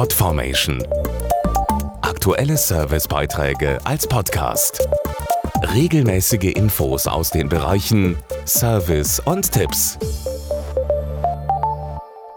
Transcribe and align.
Podformation. 0.00 0.82
Aktuelle 2.00 2.56
Servicebeiträge 2.56 3.78
als 3.84 4.06
Podcast. 4.06 4.88
Regelmäßige 5.74 6.54
Infos 6.54 7.06
aus 7.06 7.28
den 7.28 7.50
Bereichen 7.50 8.16
Service 8.46 9.20
und 9.20 9.52
Tipps. 9.52 9.98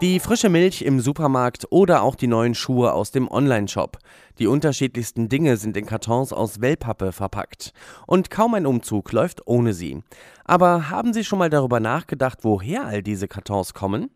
Die 0.02 0.20
frische 0.20 0.50
Milch 0.50 0.82
im 0.82 1.00
Supermarkt 1.00 1.66
oder 1.70 2.02
auch 2.02 2.16
die 2.16 2.26
neuen 2.26 2.54
Schuhe 2.54 2.92
aus 2.92 3.12
dem 3.12 3.30
Onlineshop. 3.30 3.96
Die 4.38 4.46
unterschiedlichsten 4.46 5.30
Dinge 5.30 5.56
sind 5.56 5.78
in 5.78 5.86
Kartons 5.86 6.34
aus 6.34 6.60
Wellpappe 6.60 7.12
verpackt. 7.12 7.72
Und 8.06 8.28
kaum 8.28 8.52
ein 8.52 8.66
Umzug 8.66 9.10
läuft 9.10 9.46
ohne 9.46 9.72
sie. 9.72 10.02
Aber 10.44 10.90
haben 10.90 11.14
Sie 11.14 11.24
schon 11.24 11.38
mal 11.38 11.48
darüber 11.48 11.80
nachgedacht, 11.80 12.40
woher 12.42 12.84
all 12.84 13.02
diese 13.02 13.26
Kartons 13.26 13.72
kommen? 13.72 14.10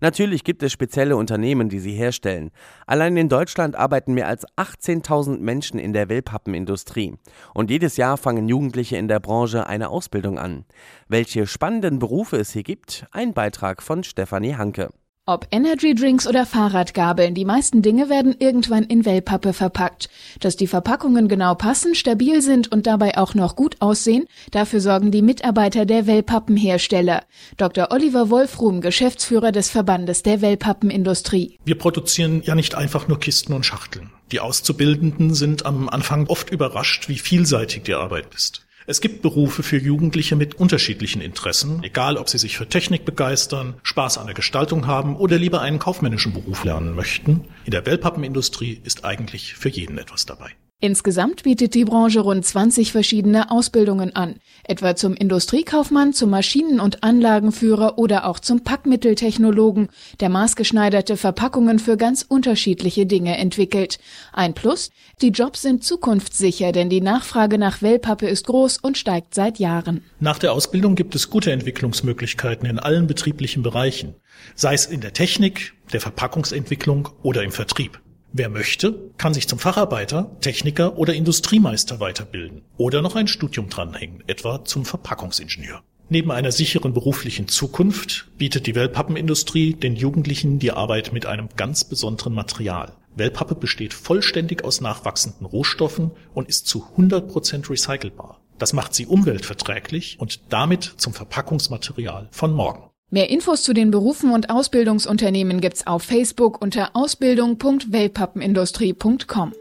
Natürlich 0.00 0.44
gibt 0.44 0.62
es 0.62 0.72
spezielle 0.72 1.16
Unternehmen, 1.16 1.68
die 1.68 1.78
sie 1.78 1.92
herstellen. 1.92 2.50
Allein 2.86 3.16
in 3.16 3.28
Deutschland 3.28 3.76
arbeiten 3.76 4.14
mehr 4.14 4.28
als 4.28 4.46
18.000 4.56 5.38
Menschen 5.38 5.78
in 5.78 5.92
der 5.92 6.08
Wellpappenindustrie. 6.08 7.14
Und 7.54 7.70
jedes 7.70 7.96
Jahr 7.96 8.16
fangen 8.16 8.48
Jugendliche 8.48 8.96
in 8.96 9.08
der 9.08 9.20
Branche 9.20 9.66
eine 9.66 9.88
Ausbildung 9.88 10.38
an. 10.38 10.64
Welche 11.08 11.46
spannenden 11.46 11.98
Berufe 11.98 12.36
es 12.36 12.52
hier 12.52 12.62
gibt, 12.62 13.06
ein 13.12 13.34
Beitrag 13.34 13.82
von 13.82 14.04
Stefanie 14.04 14.54
Hanke. 14.56 14.90
Ob 15.28 15.48
Energydrinks 15.50 16.28
oder 16.28 16.46
Fahrradgabeln, 16.46 17.34
die 17.34 17.44
meisten 17.44 17.82
Dinge 17.82 18.08
werden 18.08 18.36
irgendwann 18.38 18.84
in 18.84 19.04
Wellpappe 19.04 19.52
verpackt. 19.52 20.08
Dass 20.38 20.54
die 20.54 20.68
Verpackungen 20.68 21.26
genau 21.26 21.56
passen, 21.56 21.96
stabil 21.96 22.42
sind 22.42 22.70
und 22.70 22.86
dabei 22.86 23.18
auch 23.18 23.34
noch 23.34 23.56
gut 23.56 23.74
aussehen, 23.80 24.26
dafür 24.52 24.80
sorgen 24.80 25.10
die 25.10 25.22
Mitarbeiter 25.22 25.84
der 25.84 26.06
Wellpappenhersteller. 26.06 27.24
Dr. 27.56 27.88
Oliver 27.90 28.30
Wolfrum, 28.30 28.80
Geschäftsführer 28.80 29.50
des 29.50 29.68
Verbandes 29.68 30.22
der 30.22 30.42
Wellpappenindustrie. 30.42 31.58
Wir 31.64 31.76
produzieren 31.76 32.42
ja 32.44 32.54
nicht 32.54 32.76
einfach 32.76 33.08
nur 33.08 33.18
Kisten 33.18 33.52
und 33.52 33.66
Schachteln. 33.66 34.12
Die 34.30 34.38
Auszubildenden 34.38 35.34
sind 35.34 35.66
am 35.66 35.88
Anfang 35.88 36.28
oft 36.28 36.50
überrascht, 36.50 37.08
wie 37.08 37.18
vielseitig 37.18 37.82
die 37.82 37.94
Arbeit 37.94 38.32
ist. 38.32 38.65
Es 38.88 39.00
gibt 39.00 39.20
Berufe 39.20 39.64
für 39.64 39.78
Jugendliche 39.78 40.36
mit 40.36 40.54
unterschiedlichen 40.54 41.20
Interessen, 41.20 41.82
egal 41.82 42.16
ob 42.16 42.28
sie 42.28 42.38
sich 42.38 42.56
für 42.56 42.68
Technik 42.68 43.04
begeistern, 43.04 43.74
Spaß 43.82 44.16
an 44.18 44.26
der 44.26 44.34
Gestaltung 44.36 44.86
haben 44.86 45.16
oder 45.16 45.38
lieber 45.38 45.60
einen 45.60 45.80
kaufmännischen 45.80 46.32
Beruf 46.32 46.62
lernen 46.62 46.94
möchten. 46.94 47.44
In 47.64 47.72
der 47.72 47.84
Wellpappenindustrie 47.84 48.80
ist 48.84 49.04
eigentlich 49.04 49.54
für 49.54 49.70
jeden 49.70 49.98
etwas 49.98 50.24
dabei. 50.24 50.52
Insgesamt 50.78 51.44
bietet 51.44 51.72
die 51.72 51.86
Branche 51.86 52.20
rund 52.20 52.44
20 52.44 52.92
verschiedene 52.92 53.50
Ausbildungen 53.50 54.14
an, 54.14 54.34
etwa 54.62 54.94
zum 54.94 55.14
Industriekaufmann, 55.14 56.12
zum 56.12 56.28
Maschinen- 56.28 56.80
und 56.80 57.02
Anlagenführer 57.02 57.96
oder 57.96 58.26
auch 58.26 58.38
zum 58.38 58.62
Packmitteltechnologen, 58.62 59.88
der 60.20 60.28
maßgeschneiderte 60.28 61.16
Verpackungen 61.16 61.78
für 61.78 61.96
ganz 61.96 62.26
unterschiedliche 62.28 63.06
Dinge 63.06 63.38
entwickelt. 63.38 63.98
Ein 64.34 64.52
Plus, 64.52 64.90
die 65.22 65.30
Jobs 65.30 65.62
sind 65.62 65.82
zukunftssicher, 65.82 66.72
denn 66.72 66.90
die 66.90 67.00
Nachfrage 67.00 67.56
nach 67.56 67.80
Wellpappe 67.80 68.28
ist 68.28 68.46
groß 68.46 68.76
und 68.76 68.98
steigt 68.98 69.34
seit 69.34 69.58
Jahren. 69.58 70.04
Nach 70.20 70.38
der 70.38 70.52
Ausbildung 70.52 70.94
gibt 70.94 71.14
es 71.14 71.30
gute 71.30 71.52
Entwicklungsmöglichkeiten 71.52 72.68
in 72.68 72.78
allen 72.78 73.06
betrieblichen 73.06 73.62
Bereichen, 73.62 74.14
sei 74.54 74.74
es 74.74 74.84
in 74.84 75.00
der 75.00 75.14
Technik, 75.14 75.72
der 75.94 76.02
Verpackungsentwicklung 76.02 77.08
oder 77.22 77.42
im 77.44 77.50
Vertrieb. 77.50 77.98
Wer 78.38 78.50
möchte, 78.50 79.12
kann 79.16 79.32
sich 79.32 79.48
zum 79.48 79.58
Facharbeiter, 79.58 80.30
Techniker 80.42 80.98
oder 80.98 81.14
Industriemeister 81.14 82.00
weiterbilden 82.00 82.60
oder 82.76 83.00
noch 83.00 83.16
ein 83.16 83.28
Studium 83.28 83.70
dranhängen, 83.70 84.22
etwa 84.26 84.62
zum 84.62 84.84
Verpackungsingenieur. 84.84 85.82
Neben 86.10 86.30
einer 86.30 86.52
sicheren 86.52 86.92
beruflichen 86.92 87.48
Zukunft 87.48 88.28
bietet 88.36 88.66
die 88.66 88.74
Wellpappenindustrie 88.74 89.72
den 89.72 89.96
Jugendlichen 89.96 90.58
die 90.58 90.72
Arbeit 90.72 91.14
mit 91.14 91.24
einem 91.24 91.48
ganz 91.56 91.84
besonderen 91.84 92.34
Material. 92.34 92.92
Wellpappe 93.14 93.54
besteht 93.54 93.94
vollständig 93.94 94.64
aus 94.64 94.82
nachwachsenden 94.82 95.46
Rohstoffen 95.46 96.10
und 96.34 96.50
ist 96.50 96.66
zu 96.66 96.84
100% 96.94 97.70
recycelbar. 97.70 98.42
Das 98.58 98.74
macht 98.74 98.92
sie 98.92 99.06
umweltverträglich 99.06 100.18
und 100.20 100.52
damit 100.52 100.84
zum 100.98 101.14
Verpackungsmaterial 101.14 102.28
von 102.32 102.52
morgen. 102.52 102.90
Mehr 103.10 103.30
Infos 103.30 103.62
zu 103.62 103.72
den 103.72 103.92
Berufen 103.92 104.32
und 104.32 104.50
Ausbildungsunternehmen 104.50 105.60
gibt's 105.60 105.86
auf 105.86 106.02
Facebook 106.02 106.60
unter 106.60 106.90
ausbildung.wellpappenindustrie.com. 106.94 109.52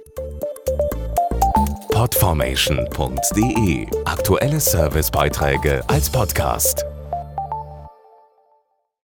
Podformation.de 1.91 3.85
Aktuelle 4.05 4.59
Servicebeiträge 4.59 5.83
als 5.87 6.09
Podcast. 6.09 6.83